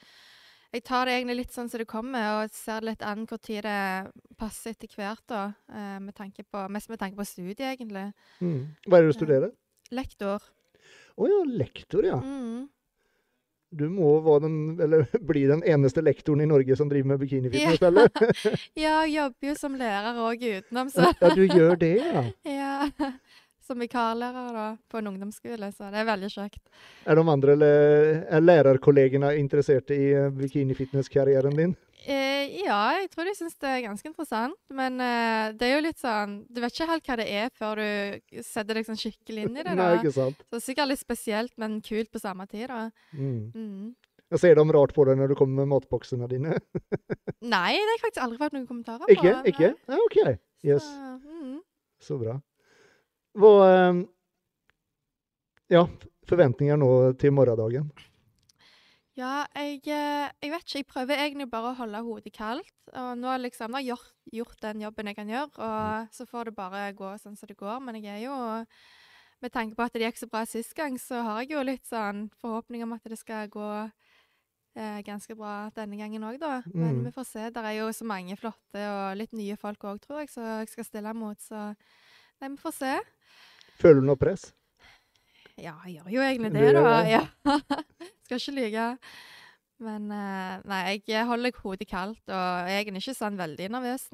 [0.71, 3.63] jeg tar det egentlig litt sånn som det kommer, og ser litt an hvor tid
[3.63, 5.53] det passer etter hvert, da.
[5.67, 8.13] Eh, med tanke på, mest med tanke på studiet, egentlig.
[8.39, 8.75] Mm.
[8.87, 9.51] Hva er det du studerer?
[9.91, 10.39] Lektor.
[11.19, 12.19] Å ja, lektor, ja.
[12.23, 12.69] Mm.
[13.69, 18.09] Du må den, eller bli den eneste lektoren i Norge som driver med bikinifitness, eller?
[18.79, 22.23] Ja, jeg jobber jo som lærer òg utenom, så Ja, du gjør det, ja.
[22.59, 23.11] ja.
[23.69, 26.63] Som vikarlærer da, på en ungdomsskole, så det er veldig kjekt.
[27.05, 31.75] Er de andre er lærerkollegene interessert i eh, bikinifitness-karrieren din?
[32.07, 34.55] Eh, ja, jeg tror de syns det er ganske interessant.
[34.71, 37.81] Men eh, det er jo litt sånn Du vet ikke helt hva det er før
[37.81, 39.75] du setter deg sånn skikkelig inn i det.
[39.79, 40.43] Nei, ikke sant?
[40.45, 42.69] Så det er sikkert litt spesielt, men kult på samme tid.
[42.71, 42.87] da.
[43.11, 43.49] Mm.
[43.55, 43.89] Mm.
[44.29, 46.59] Jeg ser de rart på deg når du kommer med matboksene dine.
[47.55, 49.15] Nei, det har jeg faktisk aldri fått noen kommentarer på.
[49.15, 49.33] Ikke?
[49.49, 49.73] Ikke?
[49.89, 50.19] Ja, OK.
[50.65, 50.85] Yes.
[50.85, 51.57] Så, mm.
[52.05, 52.37] Så bra.
[53.39, 54.03] Hva eh,
[55.73, 55.83] Ja,
[56.29, 57.89] forventninger nå til morgendagen?
[59.19, 60.79] Ja, jeg, eh, jeg vet ikke.
[60.79, 62.71] Jeg prøver egentlig bare å holde hodet kaldt.
[62.93, 66.49] Og nå liksom, har jeg gjort, gjort den jobben jeg kan gjøre, og så får
[66.49, 67.81] det bare gå sånn som det går.
[67.83, 68.65] Men jeg er jo
[69.41, 71.85] Med tanke på at det gikk så bra sist gang, så har jeg jo litt
[71.87, 73.67] sånn forhåpning om at det skal gå
[74.75, 76.57] eh, ganske bra denne gangen òg, da.
[76.73, 77.05] Men Mm.
[77.05, 77.45] vi får se.
[77.49, 80.67] Det er jo så mange flotte og litt nye folk òg, tror jeg, så jeg
[80.67, 81.39] skal stille mot.
[81.39, 81.55] Så
[82.41, 82.99] nei, vi får se.
[83.79, 84.51] Føler du noe press?
[85.63, 86.95] Ja, jeg gjør jo egentlig det, da.
[87.09, 87.23] Ja.
[88.25, 88.87] Skal ikke lyve.
[89.79, 94.09] Men eh, nei, jeg holder hodet kaldt, og jeg er ikke sånn veldig nervøs.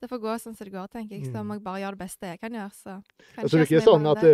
[0.00, 1.26] Det får gå sånn som det går, tenker jeg.
[1.30, 1.46] Så Mm.
[1.48, 2.74] må jeg bare gjøre det beste jeg kan gjøre.
[2.76, 2.90] Så
[3.34, 4.32] kan Altså, du, er ikke sånn at du,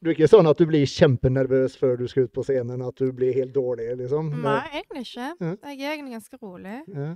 [0.00, 2.82] du er ikke sånn at du blir kjempenervøs før du skal ut på scenen?
[2.86, 4.30] At du blir helt dårlig, liksom?
[4.44, 5.28] Nei, egentlig ikke.
[5.40, 5.54] Ja.
[5.72, 6.78] Jeg er egentlig ganske rolig.
[6.94, 7.10] Ja.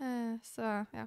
[0.00, 1.06] Eh, så ja.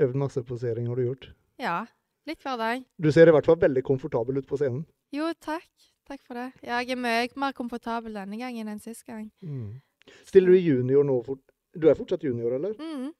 [0.00, 1.28] Øvd masse posering har du gjort.
[1.60, 1.84] Ja.
[2.26, 2.82] Litt hver dag.
[3.00, 4.82] Du ser i hvert fall veldig komfortabel ut på scenen.
[5.12, 5.68] Jo, takk.
[6.10, 6.48] Takk for det.
[6.66, 9.28] Ja, jeg er mye mer komfortabel denne gangen enn sist gang.
[9.42, 9.80] Mm.
[10.26, 11.20] Stiller du i junior nå?
[11.26, 11.46] fort-
[11.78, 12.72] Du er fortsatt junior, eller?
[12.74, 13.12] Mm.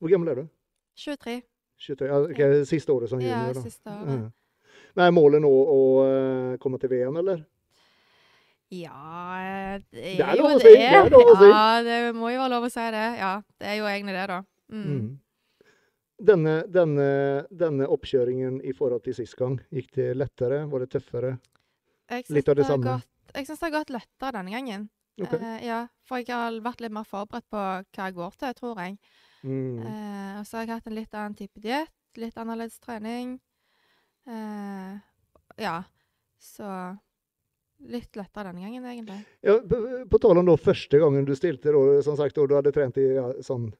[0.00, 0.48] Hvor gammel er du?
[1.00, 1.38] 23.
[1.80, 2.06] 23?
[2.10, 3.62] Ja, ok, Siste året som junior, da.
[3.64, 4.08] siste året.
[4.08, 4.30] Ja.
[4.96, 7.40] Men er målet nå å eh, komme til VM, eller?
[8.74, 10.62] Ja, det er, Det er lov å det.
[10.66, 11.48] si, det er å si.
[11.48, 13.06] Ja, det må jo være lov å si det.
[13.20, 14.38] Ja, det er jo egentlig det, da.
[14.74, 15.08] Mm.
[16.18, 17.06] Denne, denne,
[17.50, 20.60] denne oppkjøringen i forhold til sist gang, gikk det lettere?
[20.70, 21.32] Var det tøffere?
[22.30, 22.84] Litt av det samme.
[22.84, 24.88] gått- Jeg syns det har gått lettere denne gangen.
[25.20, 25.38] Okay.
[25.38, 28.78] Uh, ja, for jeg har vært litt mer forberedt på hva jeg går til, tror
[28.82, 28.98] jeg.
[29.42, 29.78] Mm.
[29.82, 33.40] Uh, og så har jeg hatt en litt annen type diett, litt annerledes trening.
[34.26, 34.98] Uh,
[35.58, 35.82] ja,
[36.38, 36.68] så
[37.90, 39.18] litt lettere denne gangen, egentlig.
[39.44, 42.56] Ja, på, på tale om da første gangen du stilte, da, som sagt, og du
[42.58, 43.70] hadde trent i ja, sånn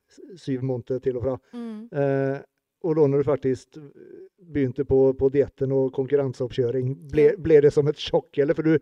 [0.40, 1.38] syv måneder til og fra.
[1.56, 1.78] Mm.
[1.92, 2.42] Eh,
[2.84, 3.78] og da når du faktisk
[4.44, 8.36] begynte på, på dietten og konkurranseoppkjøring, ble, ble det som et sjokk?
[8.44, 8.56] Eller?
[8.56, 8.76] For du,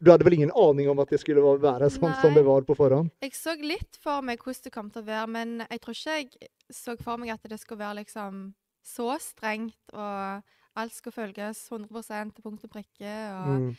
[0.00, 2.64] du hadde vel ingen aning om at det skulle være- sånn sånn som det var
[2.64, 3.12] på forhånd?
[3.20, 6.16] Jeg så litt for meg hvordan det kom til å være, men jeg tror ikke
[6.16, 8.54] jeg så for meg at det skulle være liksom
[8.86, 10.42] så strengt, og
[10.76, 13.14] alt skulle følges 100 til punkt og prikke.
[13.36, 13.54] og...
[13.68, 13.70] Mm.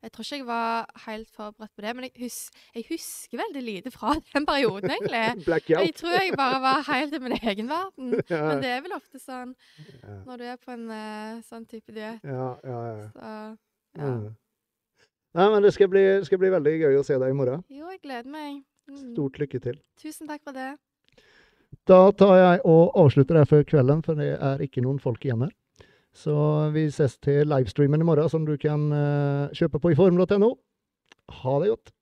[0.00, 2.36] Jeg tror ikke jeg var helt forberedt på det, men jeg, hus
[2.74, 5.24] jeg husker veldig lite fra den perioden, egentlig.
[5.48, 5.82] Blackout.
[5.84, 8.14] Jeg tror jeg bare var helt i min egen verden.
[8.30, 9.56] Ja, Men det er vel ofte sånn
[10.26, 12.22] når du er på en uh, sånn type diett.
[12.24, 13.08] ja, ja, ja.
[13.10, 13.32] Så
[13.98, 14.06] ja.
[14.06, 14.30] Mm.
[15.34, 17.62] Nei, men det skal, bli, skal bli veldig gøy å se deg i morgen.
[17.70, 18.62] Jo, jeg gleder meg.
[18.90, 19.02] Mm.
[19.12, 19.76] Stort lykke til.
[20.00, 20.72] Tusen takk for det.
[21.86, 25.44] Da tar jeg og avslutter her for kvelden, for det er ikke noen folk igjen
[25.46, 25.52] her.
[26.16, 26.34] Så
[26.74, 30.50] vi ses til livestreamen i morgen, som du kan eh, kjøpe på i form.no.
[31.42, 31.92] Ha det godt.